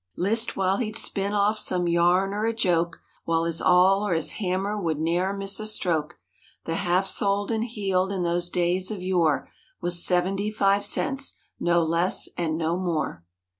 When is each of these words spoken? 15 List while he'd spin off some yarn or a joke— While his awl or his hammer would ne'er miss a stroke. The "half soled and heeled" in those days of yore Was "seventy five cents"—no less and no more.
15 0.15 0.23
List 0.23 0.57
while 0.57 0.77
he'd 0.77 0.95
spin 0.95 1.31
off 1.33 1.59
some 1.59 1.87
yarn 1.87 2.33
or 2.33 2.43
a 2.47 2.55
joke— 2.55 3.03
While 3.25 3.43
his 3.43 3.61
awl 3.61 4.01
or 4.01 4.13
his 4.15 4.31
hammer 4.31 4.75
would 4.75 4.97
ne'er 4.97 5.31
miss 5.31 5.59
a 5.59 5.65
stroke. 5.67 6.17
The 6.63 6.73
"half 6.73 7.05
soled 7.05 7.51
and 7.51 7.63
heeled" 7.65 8.11
in 8.11 8.23
those 8.23 8.49
days 8.49 8.89
of 8.89 9.03
yore 9.03 9.51
Was 9.79 10.03
"seventy 10.03 10.49
five 10.49 10.83
cents"—no 10.83 11.83
less 11.83 12.27
and 12.35 12.57
no 12.57 12.77
more. 12.79 13.23